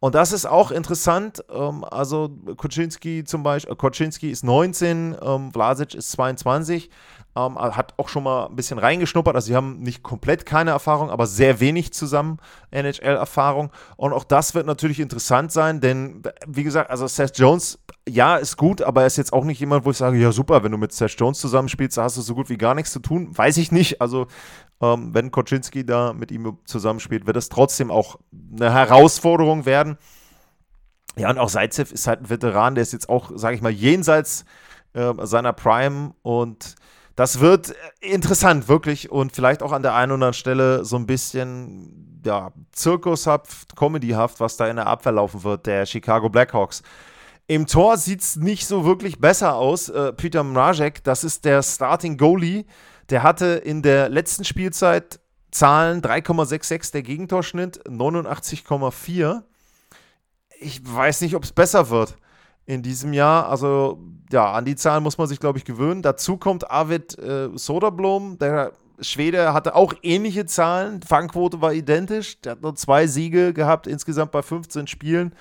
Und 0.03 0.17
das 0.17 0.33
ist 0.33 0.47
auch 0.47 0.73
interessant. 0.73 1.45
Ähm, 1.49 1.85
also 1.85 2.29
Koczynski 2.57 3.23
zum 3.23 3.45
Beispiel, 3.45 3.73
äh, 3.73 3.77
Koczynski 3.77 4.33
ist 4.33 4.43
19, 4.43 5.17
ähm, 5.23 5.53
Vlasic 5.53 5.95
ist 5.95 6.11
22. 6.11 6.91
Ähm, 7.37 7.57
hat 7.57 7.95
auch 7.99 8.09
schon 8.09 8.25
mal 8.25 8.47
ein 8.47 8.57
bisschen 8.57 8.81
reingeschnuppert. 8.81 9.37
Also 9.37 9.47
sie 9.47 9.55
haben 9.55 9.79
nicht 9.79 10.03
komplett 10.03 10.45
keine 10.45 10.73
Erfahrung, 10.73 11.09
aber 11.09 11.29
sehr 11.29 11.61
wenig 11.61 11.93
zusammen 11.93 12.39
NHL-Erfahrung. 12.73 13.71
Und 13.97 14.13
auch 14.13 14.25
das 14.25 14.57
wird 14.57 14.67
natürlich 14.67 14.99
interessant 14.99 15.53
sein, 15.53 15.81
denn 15.81 16.21
wie 16.49 16.65
gesagt, 16.65 16.91
also 16.91 17.07
Seth 17.07 17.39
Jones, 17.39 17.79
ja, 18.09 18.37
ist 18.37 18.57
gut, 18.57 18.83
aber 18.83 19.03
er 19.03 19.07
ist 19.07 19.17
jetzt 19.17 19.33
auch 19.33 19.45
nicht 19.45 19.61
jemand, 19.61 19.85
wo 19.85 19.93
ich 19.93 19.97
sage, 19.97 20.19
ja 20.19 20.33
super, 20.33 20.65
wenn 20.65 20.73
du 20.73 20.79
mit 20.79 20.93
Seth 20.93 21.15
Jones 21.17 21.39
zusammenspielst, 21.39 21.97
da 21.97 22.03
hast 22.03 22.17
du 22.17 22.23
so 22.23 22.35
gut 22.35 22.51
wie 22.51 22.59
gar 22.59 22.75
nichts 22.75 22.91
zu 22.91 22.99
tun. 22.99 23.29
Weiß 23.39 23.57
ich 23.57 23.71
nicht. 23.71 24.01
Also 24.03 24.27
ähm, 24.83 25.15
wenn 25.15 25.31
Koczynski 25.31 25.87
da 25.87 26.13
mit 26.13 26.31
ihm 26.31 26.59
zusammenspielt, 26.65 27.27
wird 27.27 27.37
es 27.37 27.49
trotzdem 27.49 27.91
auch 27.91 28.19
eine 28.53 28.73
Herausforderung 28.73 29.65
werden. 29.65 29.97
Ja, 31.17 31.31
und 31.31 31.39
auch 31.39 31.49
Seitzev 31.49 31.93
ist 31.93 32.07
halt 32.07 32.23
ein 32.23 32.31
Veteran, 32.31 32.75
der 32.75 32.83
ist 32.83 32.93
jetzt 32.93 33.09
auch, 33.09 33.31
sage 33.35 33.55
ich 33.55 33.63
mal, 33.63 33.71
jenseits 33.71 34.45
äh, 34.95 35.13
seiner 35.23 35.53
Prime 35.53 36.15
und 36.23 36.75
das 37.15 37.41
wird 37.41 37.75
interessant, 38.01 38.69
wirklich. 38.69 39.11
Und 39.11 39.33
vielleicht 39.33 39.63
auch 39.63 39.73
an 39.73 39.83
der 39.83 39.95
einen 39.95 40.13
oder 40.13 40.15
anderen 40.15 40.35
Stelle 40.35 40.85
so 40.85 40.97
ein 40.97 41.07
bisschen, 41.07 42.21
ja, 42.25 42.53
zirkushaft, 42.73 43.77
comedyhaft, 43.77 44.41
was 44.41 44.57
da 44.57 44.67
in 44.67 44.77
der 44.77 44.87
Abwehr 44.87 45.13
laufen 45.13 45.45
wird, 45.45 45.67
der 45.67 45.85
Chicago 45.85 46.31
Blackhawks. 46.31 46.83
Im 47.49 47.67
Tor 47.67 47.99
sieht 47.99 48.23
es 48.23 48.37
nicht 48.37 48.67
so 48.67 48.87
wirklich 48.87 49.19
besser 49.19 49.57
aus. 49.57 49.91
Äh, 49.91 50.15
Peter 50.15 50.43
Mrazek, 50.43 51.05
das 51.05 51.23
ist 51.23 51.45
der 51.45 51.63
Starting 51.63 52.17
Goalie. 52.17 52.65
Der 53.11 53.23
hatte 53.23 53.47
in 53.47 53.83
der 53.83 54.09
letzten 54.09 54.45
Spielzeit 54.45 55.21
Zahlen 55.51 56.01
3,66 56.01 56.93
der 56.93 57.03
Gegentorschnitt, 57.03 57.87
89,4. 57.87 59.43
Ich 60.61 60.81
weiß 60.83 61.21
nicht, 61.21 61.35
ob 61.35 61.45
es 61.45 61.53
besser 61.53 61.91
wird 61.91 62.17
in 62.65 62.83
diesem 62.83 63.13
Jahr. 63.13 63.49
Also 63.49 64.01
ja, 64.31 64.53
an 64.53 64.65
die 64.65 64.77
Zahlen 64.77 65.03
muss 65.03 65.19
man 65.19 65.27
sich, 65.27 65.41
glaube 65.41 65.59
ich, 65.59 65.65
gewöhnen. 65.65 66.03
Dazu 66.03 66.39
kommt 66.39 66.71
Arvid 66.71 67.19
äh, 67.19 67.51
Soderblom, 67.55 68.39
der 68.39 68.73
Schwede 69.01 69.53
hatte 69.53 69.75
auch 69.75 69.95
ähnliche 70.03 70.47
Zahlen. 70.47 71.03
Fangquote 71.03 71.61
war 71.61 71.73
identisch. 71.73 72.41
Der 72.41 72.53
hat 72.53 72.63
nur 72.63 72.75
zwei 72.75 73.07
Siege 73.07 73.53
gehabt, 73.53 73.87
insgesamt 73.87 74.33
bei 74.33 74.43
15 74.43 74.87
Spielen. 74.87 75.35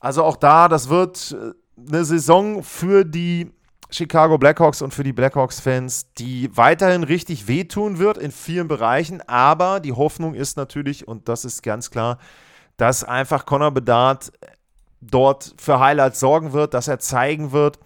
Also 0.00 0.24
auch 0.24 0.36
da, 0.36 0.68
das 0.68 0.88
wird 0.88 1.36
äh, 1.38 1.52
eine 1.88 2.04
Saison 2.04 2.62
für 2.62 3.04
die 3.04 3.50
Chicago 3.90 4.38
Blackhawks 4.38 4.82
und 4.82 4.92
für 4.92 5.04
die 5.04 5.12
Blackhawks-Fans, 5.12 6.12
die 6.14 6.50
weiterhin 6.56 7.04
richtig 7.04 7.46
wehtun 7.46 7.98
wird 7.98 8.18
in 8.18 8.32
vielen 8.32 8.68
Bereichen. 8.68 9.20
Aber 9.22 9.80
die 9.80 9.92
Hoffnung 9.92 10.34
ist 10.34 10.56
natürlich, 10.56 11.06
und 11.06 11.28
das 11.28 11.44
ist 11.44 11.62
ganz 11.62 11.90
klar, 11.90 12.18
dass 12.76 13.04
einfach 13.04 13.46
Conor 13.46 13.70
Bedard 13.70 14.32
dort 15.00 15.54
für 15.58 15.78
Highlights 15.78 16.20
sorgen 16.20 16.52
wird, 16.52 16.74
dass 16.74 16.88
er 16.88 16.98
zeigen 16.98 17.52
wird, 17.52 17.78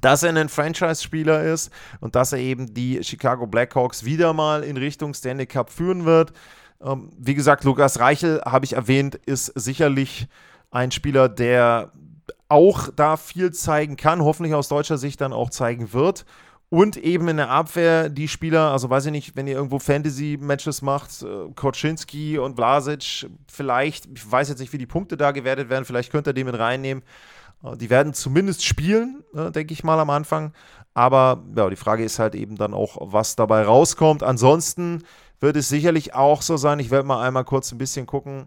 dass 0.00 0.22
er 0.22 0.34
ein 0.34 0.48
Franchise-Spieler 0.48 1.42
ist 1.42 1.70
und 2.00 2.14
dass 2.14 2.32
er 2.32 2.38
eben 2.38 2.72
die 2.72 3.02
Chicago 3.02 3.46
Blackhawks 3.46 4.04
wieder 4.04 4.32
mal 4.32 4.62
in 4.62 4.76
Richtung 4.76 5.14
Stanley 5.14 5.46
Cup 5.46 5.70
führen 5.70 6.04
wird. 6.04 6.32
Ähm, 6.80 7.10
wie 7.18 7.34
gesagt, 7.34 7.64
Lukas 7.64 7.98
Reichel, 7.98 8.40
habe 8.44 8.64
ich 8.64 8.74
erwähnt, 8.74 9.16
ist 9.26 9.46
sicherlich 9.56 10.28
ein 10.70 10.90
Spieler, 10.90 11.28
der 11.28 11.92
auch 12.48 12.88
da 12.94 13.16
viel 13.16 13.52
zeigen 13.52 13.96
kann, 13.96 14.22
hoffentlich 14.22 14.54
aus 14.54 14.68
deutscher 14.68 14.98
Sicht 14.98 15.20
dann 15.20 15.32
auch 15.32 15.50
zeigen 15.50 15.92
wird. 15.92 16.24
Und 16.70 16.98
eben 16.98 17.28
in 17.28 17.38
der 17.38 17.48
Abwehr 17.48 18.10
die 18.10 18.28
Spieler, 18.28 18.72
also 18.72 18.90
weiß 18.90 19.06
ich 19.06 19.12
nicht, 19.12 19.36
wenn 19.36 19.46
ihr 19.46 19.54
irgendwo 19.54 19.78
Fantasy-Matches 19.78 20.82
macht, 20.82 21.22
äh, 21.22 21.50
Koczynski 21.54 22.38
und 22.38 22.56
Vlasic, 22.56 23.26
vielleicht, 23.50 24.06
ich 24.14 24.30
weiß 24.30 24.50
jetzt 24.50 24.58
nicht, 24.58 24.72
wie 24.74 24.78
die 24.78 24.86
Punkte 24.86 25.16
da 25.16 25.30
gewertet 25.30 25.70
werden, 25.70 25.86
vielleicht 25.86 26.12
könnt 26.12 26.26
ihr 26.26 26.34
die 26.34 26.44
mit 26.44 26.58
reinnehmen. 26.58 27.02
Äh, 27.64 27.76
die 27.78 27.88
werden 27.88 28.12
zumindest 28.12 28.64
spielen, 28.64 29.24
äh, 29.34 29.50
denke 29.50 29.72
ich 29.72 29.82
mal 29.82 29.98
am 29.98 30.10
Anfang. 30.10 30.52
Aber 30.92 31.42
ja, 31.56 31.70
die 31.70 31.76
Frage 31.76 32.04
ist 32.04 32.18
halt 32.18 32.34
eben 32.34 32.56
dann 32.56 32.74
auch, 32.74 32.98
was 33.00 33.34
dabei 33.34 33.62
rauskommt. 33.62 34.22
Ansonsten 34.22 35.04
wird 35.40 35.56
es 35.56 35.70
sicherlich 35.70 36.14
auch 36.14 36.42
so 36.42 36.58
sein, 36.58 36.80
ich 36.80 36.90
werde 36.90 37.08
mal 37.08 37.24
einmal 37.26 37.44
kurz 37.44 37.72
ein 37.72 37.78
bisschen 37.78 38.04
gucken 38.04 38.46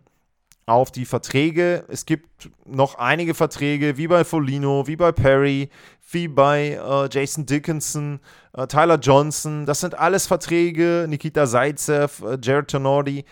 auf 0.66 0.92
die 0.92 1.06
Verträge. 1.06 1.86
Es 1.88 2.06
gibt 2.06 2.50
noch 2.66 2.96
einige 2.96 3.34
Verträge, 3.34 3.98
wie 3.98 4.08
bei 4.08 4.24
Folino, 4.24 4.88
wie 4.88 4.96
bei 4.96 5.12
Perry, 5.12 5.70
wie 6.12 6.28
bei 6.28 6.80
äh, 6.82 7.10
Jason 7.12 7.46
Dickinson, 7.46 8.20
äh, 8.54 8.68
Tyler 8.68 9.00
Johnson. 9.00 9.66
Das 9.66 9.80
sind 9.80 9.98
alles 9.98 10.28
Verträge, 10.28 11.06
Nikita 11.10 11.46
Zaitsev, 11.46 12.24
äh, 12.24 12.38
Jared 12.42 12.70
Tonordi. 12.70 13.26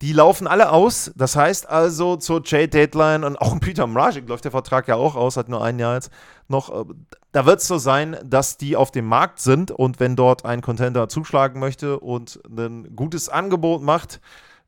Die 0.00 0.12
laufen 0.12 0.48
alle 0.48 0.70
aus. 0.70 1.12
Das 1.14 1.36
heißt 1.36 1.68
also 1.68 2.16
zur 2.16 2.42
Trade-Deadline 2.42 3.24
und 3.24 3.36
auch 3.40 3.58
Peter 3.60 3.86
Mrazek 3.86 4.28
läuft 4.28 4.44
der 4.44 4.50
Vertrag 4.50 4.88
ja 4.88 4.96
auch 4.96 5.14
aus, 5.14 5.36
hat 5.36 5.48
nur 5.48 5.62
ein 5.62 5.78
Jahr 5.78 5.94
jetzt 5.94 6.10
noch. 6.48 6.70
Äh, 6.70 6.84
da 7.32 7.46
wird 7.46 7.60
es 7.60 7.68
so 7.68 7.78
sein, 7.78 8.16
dass 8.24 8.58
die 8.58 8.76
auf 8.76 8.90
dem 8.90 9.06
Markt 9.06 9.40
sind 9.40 9.70
und 9.70 10.00
wenn 10.00 10.16
dort 10.16 10.44
ein 10.44 10.60
Contender 10.60 11.08
zuschlagen 11.08 11.60
möchte 11.60 11.98
und 11.98 12.40
ein 12.46 12.94
gutes 12.94 13.30
Angebot 13.30 13.82
macht, 13.82 14.20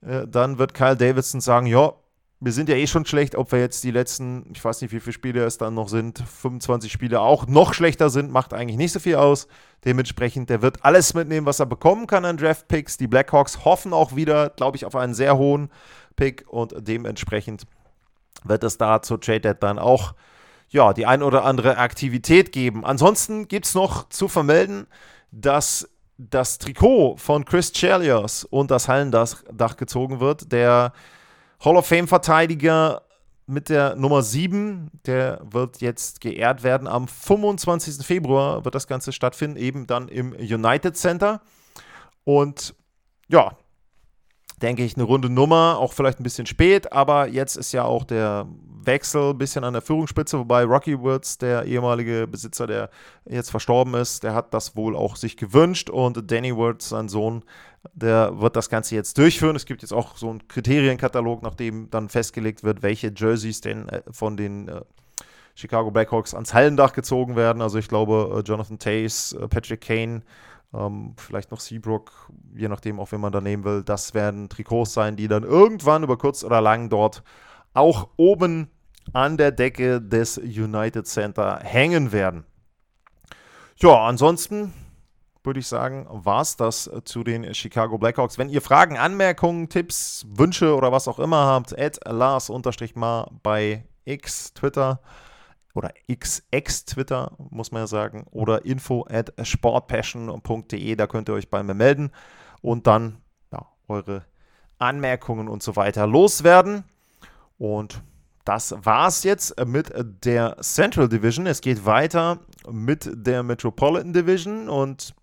äh, 0.07 0.27
dann 0.27 0.59
wird 0.59 0.75
Kyle 0.75 0.97
Davidson 0.97 1.41
sagen, 1.41 1.67
ja, 1.67 1.95
wir 2.41 2.53
sind 2.53 2.69
ja 2.69 2.75
eh 2.75 2.87
schon 2.87 3.07
schlecht, 3.07 3.37
ob 3.37 3.53
wir 3.53 3.59
jetzt 3.59 3.85
die 3.85 3.91
letzten, 3.91 4.51
ich 4.53 4.63
weiß 4.63 4.83
nicht, 4.83 4.93
wie 4.93 5.01
viele 5.01 5.13
Spiele 5.13 5.45
es 5.45 5.57
dann 5.57 5.75
noch 5.75 5.89
sind, 5.89 6.19
25 6.19 6.93
Spiele 6.93 7.21
auch 7.21 7.47
noch 7.47 7.73
schlechter 7.73 8.11
sind, 8.11 8.31
macht 8.31 8.53
eigentlich 8.53 8.77
nicht 8.77 8.93
so 8.93 9.01
viel 9.01 9.17
aus. 9.17 9.49
Dementsprechend, 9.85 10.51
der 10.51 10.61
wird 10.61 10.85
alles 10.85 11.15
mitnehmen, 11.15 11.47
was 11.47 11.61
er 11.61 11.67
bekommen 11.67 12.07
kann 12.07 12.25
an 12.25 12.37
Draft-Picks. 12.37 12.99
Die 12.99 13.07
Blackhawks 13.07 13.65
hoffen 13.65 13.93
auch 13.93 14.15
wieder, 14.15 14.51
glaube 14.51 14.77
ich, 14.77 14.85
auf 14.85 14.95
einen 14.95 15.15
sehr 15.15 15.39
hohen 15.39 15.71
Pick 16.17 16.45
und 16.49 16.75
dementsprechend 16.77 17.65
wird 18.45 18.63
es 18.63 18.77
da 18.77 19.01
zur 19.01 19.21
Trade 19.21 19.55
dann 19.55 19.79
auch 19.79 20.15
ja, 20.69 20.93
die 20.93 21.07
ein 21.07 21.23
oder 21.23 21.45
andere 21.45 21.79
Aktivität 21.79 22.53
geben. 22.53 22.85
Ansonsten 22.85 23.49
gibt 23.49 23.67
es 23.67 23.75
noch 23.75 24.09
zu 24.09 24.29
vermelden, 24.29 24.87
dass 25.31 25.89
das 26.17 26.59
Trikot 26.59 27.17
von 27.17 27.45
Chris 27.45 27.73
Chelios 27.73 28.45
und 28.45 28.71
das 28.71 28.89
Hallendach 28.89 29.77
gezogen 29.77 30.21
wird. 30.21 30.53
Der 30.53 30.93
Hall 31.65 31.77
of 31.77 31.87
Fame-Verteidiger 31.87 33.03
mit 33.47 33.69
der 33.69 33.95
Nummer 33.97 34.23
7, 34.23 34.91
der 35.07 35.41
wird 35.45 35.81
jetzt 35.81 36.21
geehrt 36.21 36.63
werden. 36.63 36.87
Am 36.87 37.09
25. 37.09 38.07
Februar 38.07 38.65
wird 38.65 38.75
das 38.75 38.87
Ganze 38.87 39.13
stattfinden, 39.13 39.57
eben 39.57 39.87
dann 39.87 40.09
im 40.09 40.33
United 40.33 40.97
Center. 40.97 41.41
Und 42.25 42.75
ja, 43.29 43.57
denke 44.65 44.83
ich, 44.83 44.97
eine 44.97 45.05
runde 45.05 45.29
Nummer, 45.29 45.77
auch 45.79 45.93
vielleicht 45.93 46.19
ein 46.19 46.23
bisschen 46.23 46.47
spät, 46.47 46.91
aber 46.91 47.29
jetzt 47.29 47.57
ist 47.57 47.73
ja 47.73 47.85
auch 47.85 48.03
der 48.03 48.47
Wechsel 48.87 49.31
ein 49.31 49.39
bisschen 49.39 49.63
an 49.63 49.75
der 49.75 49.83
Führungsspitze, 49.83 50.39
wobei 50.39 50.65
Rocky 50.65 50.99
Woods, 50.99 51.37
der 51.37 51.65
ehemalige 51.65 52.27
Besitzer, 52.27 52.67
der 52.67 52.89
jetzt 53.27 53.51
verstorben 53.51 53.93
ist, 53.93 54.23
der 54.23 54.35
hat 54.35 54.55
das 54.55 54.75
wohl 54.75 54.97
auch 54.97 55.17
sich 55.17 55.37
gewünscht 55.37 55.91
und 55.91 56.31
Danny 56.31 56.57
Woods, 56.57 56.89
sein 56.89 57.11
Sohn, 57.11 57.45
der 57.93 58.41
wird 58.41 58.57
das 58.57 58.71
Ganze 58.71 58.95
jetzt 58.95 59.19
durchführen. 59.19 59.55
Es 59.55 59.67
gibt 59.67 59.83
jetzt 59.83 59.93
auch 59.93 60.17
so 60.17 60.31
einen 60.31 60.49
Kriterienkatalog, 60.49 61.43
nach 61.43 61.55
dem 61.55 61.91
dann 61.91 62.09
festgelegt 62.09 62.65
wird, 62.65 62.83
welche 62.83 63.13
Jerseys 63.15 63.61
denn 63.61 63.91
äh, 63.91 64.01
von 64.11 64.39
den 64.39 64.69
äh, 64.69 64.81
Chicago 65.55 65.91
Blackhawks 65.91 66.33
ans 66.33 66.55
Hallendach 66.55 66.95
gezogen 66.95 67.37
werden. 67.37 67.61
Also 67.61 67.79
ich 67.79 67.89
glaube, 67.89 68.35
äh, 68.35 68.49
Jonathan 68.49 68.79
Tays, 68.79 69.37
Patrick 69.51 69.83
Kane, 69.83 70.23
ähm, 70.75 71.15
vielleicht 71.17 71.51
noch 71.51 71.61
Seabrook, 71.61 72.31
je 72.55 72.69
nachdem, 72.69 72.99
auch 72.99 73.13
wenn 73.13 73.21
man 73.21 73.33
da 73.33 73.41
nehmen 73.41 73.65
will. 73.65 73.83
Das 73.83 74.15
werden 74.15 74.49
Trikots 74.49 74.95
sein, 74.95 75.17
die 75.17 75.29
dann 75.29 75.45
irgendwann 75.45 76.03
über 76.03 76.19
kurz 76.19 76.45
oder 76.45 76.61
lang 76.61 76.89
dort 76.89 77.23
auch 77.73 78.09
oben 78.17 78.71
an 79.13 79.37
der 79.37 79.53
Decke 79.53 80.01
des 80.01 80.39
United 80.39 81.07
Center 81.07 81.61
hängen 81.63 82.13
werden. 82.13 82.45
Ja, 83.77 84.07
ansonsten 84.07 84.73
würde 85.43 85.61
ich 85.61 85.67
sagen, 85.67 86.07
war 86.09 86.41
es 86.41 86.57
das 86.57 86.91
zu 87.05 87.23
den 87.23 87.53
Chicago 87.55 87.99
Blackhawks. 87.99 88.39
Wenn 88.39 88.49
ihr 88.49 88.63
Fragen, 88.63 88.97
Anmerkungen, 88.97 89.69
Tipps, 89.69 90.27
Wünsche 90.31 90.75
oder 90.75 90.91
was 90.91 91.07
auch 91.07 91.19
immer 91.19 91.45
habt, 91.45 91.79
at 91.79 92.01
Lars-mal 92.07 93.31
bei 93.43 93.85
X, 94.05 94.55
Twitter 94.55 95.01
oder 95.75 95.93
XX 96.11 96.85
Twitter, 96.85 97.33
muss 97.51 97.73
man 97.73 97.83
ja 97.83 97.87
sagen, 97.87 98.27
oder 98.31 98.65
info 98.65 99.07
at 99.11 99.33
sportpassion.de, 99.43 100.97
da 100.97 101.07
könnt 101.07 101.29
ihr 101.29 101.35
euch 101.35 101.51
bei 101.51 101.63
mir 101.63 101.75
melden 101.75 102.11
und 102.63 102.87
dann 102.87 103.19
ja, 103.53 103.67
eure 103.89 104.25
Anmerkungen 104.79 105.49
und 105.49 105.63
so 105.63 105.77
weiter 105.77 106.07
loswerden. 106.07 106.85
Und 107.59 108.03
das 108.45 108.75
war's 108.85 109.25
jetzt 109.25 109.59
mit 109.65 109.93
der 110.25 110.57
Central 110.61 111.09
Division. 111.09 111.47
Es 111.47 111.61
geht 111.61 111.87
weiter 111.87 112.39
mit 112.71 113.11
der 113.13 113.43
Metropolitan 113.43 114.13
Division 114.13 114.69
und 114.69 115.15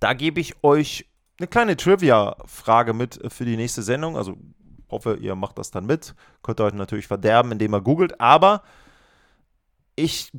Da 0.00 0.14
gebe 0.14 0.40
ich 0.40 0.64
euch 0.64 1.06
eine 1.38 1.46
kleine 1.46 1.76
Trivia-Frage 1.76 2.94
mit 2.94 3.20
für 3.30 3.44
die 3.44 3.56
nächste 3.56 3.82
Sendung. 3.82 4.16
Also 4.16 4.36
hoffe, 4.90 5.16
ihr 5.20 5.34
macht 5.34 5.58
das 5.58 5.70
dann 5.70 5.86
mit. 5.86 6.14
Könnt 6.42 6.60
ihr 6.60 6.64
euch 6.64 6.72
natürlich 6.72 7.06
verderben, 7.06 7.52
indem 7.52 7.74
ihr 7.74 7.82
googelt. 7.82 8.20
Aber 8.20 8.62
ich 9.96 10.30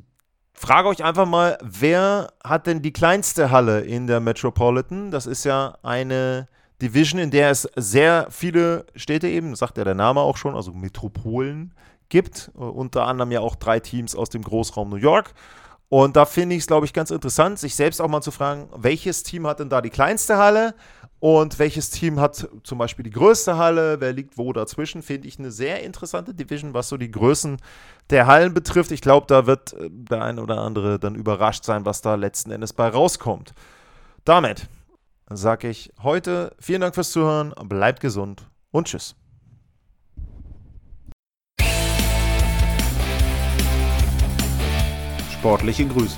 frage 0.53 0.87
euch 0.87 1.03
einfach 1.03 1.25
mal, 1.25 1.57
wer 1.61 2.33
hat 2.43 2.67
denn 2.67 2.81
die 2.81 2.93
kleinste 2.93 3.51
Halle 3.51 3.81
in 3.81 4.07
der 4.07 4.19
Metropolitan? 4.19 5.11
Das 5.11 5.25
ist 5.25 5.43
ja 5.43 5.77
eine 5.83 6.47
Division, 6.81 7.19
in 7.19 7.31
der 7.31 7.51
es 7.51 7.69
sehr 7.75 8.27
viele 8.29 8.85
Städte 8.95 9.27
eben, 9.27 9.55
sagt 9.55 9.77
ja 9.77 9.83
der 9.83 9.95
Name 9.95 10.21
auch 10.21 10.37
schon, 10.37 10.55
also 10.55 10.71
Metropolen 10.71 11.73
gibt. 12.09 12.51
Unter 12.55 13.07
anderem 13.07 13.31
ja 13.31 13.39
auch 13.39 13.55
drei 13.55 13.79
Teams 13.79 14.15
aus 14.15 14.29
dem 14.29 14.43
Großraum 14.43 14.89
New 14.89 14.97
York. 14.97 15.33
Und 15.89 16.15
da 16.15 16.25
finde 16.25 16.55
ich 16.55 16.61
es, 16.61 16.67
glaube 16.67 16.85
ich, 16.85 16.93
ganz 16.93 17.11
interessant, 17.11 17.59
sich 17.59 17.75
selbst 17.75 17.99
auch 17.99 18.07
mal 18.07 18.21
zu 18.21 18.31
fragen, 18.31 18.69
welches 18.75 19.23
Team 19.23 19.45
hat 19.45 19.59
denn 19.59 19.69
da 19.69 19.81
die 19.81 19.89
kleinste 19.89 20.37
Halle 20.37 20.73
und 21.21 21.59
welches 21.59 21.91
Team 21.91 22.19
hat 22.19 22.49
zum 22.63 22.79
Beispiel 22.79 23.03
die 23.03 23.11
größte 23.11 23.55
Halle, 23.55 24.01
wer 24.01 24.11
liegt 24.11 24.39
wo 24.39 24.51
dazwischen, 24.53 25.03
finde 25.03 25.27
ich 25.27 25.37
eine 25.37 25.51
sehr 25.51 25.83
interessante 25.83 26.33
Division, 26.33 26.73
was 26.73 26.89
so 26.89 26.97
die 26.97 27.11
Größen 27.11 27.57
der 28.09 28.25
Hallen 28.25 28.55
betrifft. 28.55 28.91
Ich 28.91 29.01
glaube, 29.01 29.27
da 29.27 29.45
wird 29.45 29.73
äh, 29.73 29.87
der 29.91 30.23
ein 30.23 30.39
oder 30.39 30.57
andere 30.57 30.97
dann 30.97 31.13
überrascht 31.13 31.63
sein, 31.63 31.85
was 31.85 32.01
da 32.01 32.15
letzten 32.15 32.49
Endes 32.49 32.73
bei 32.73 32.89
rauskommt. 32.89 33.53
Damit 34.25 34.67
sage 35.29 35.69
ich 35.69 35.93
heute 36.01 36.55
vielen 36.59 36.81
Dank 36.81 36.95
fürs 36.95 37.11
Zuhören, 37.11 37.53
bleibt 37.65 37.99
gesund 37.99 38.47
und 38.71 38.87
tschüss. 38.87 39.15
Sportliche 45.31 45.85
Grüße. 45.85 46.17